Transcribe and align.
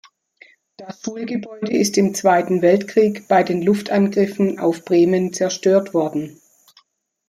Das 0.77 0.99
Schulgebäude 1.03 1.71
ist 1.77 1.95
im 1.99 2.15
Zweiten 2.15 2.63
Weltkrieg 2.63 3.27
bei 3.27 3.43
den 3.43 3.61
Luftangriffen 3.61 4.57
auf 4.57 4.83
Bremen 4.83 5.31
zerstört 5.31 5.93
worden. 5.93 6.41